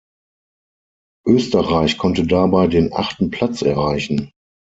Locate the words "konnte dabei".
1.99-2.65